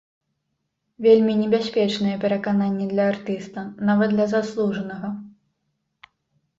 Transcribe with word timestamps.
Вельмі 1.05 1.33
небяспечнае 1.41 2.15
перакананне 2.25 2.85
для 2.97 3.03
артыста, 3.13 3.59
нават 3.93 4.09
для 4.19 4.27
заслужанага. 4.35 5.17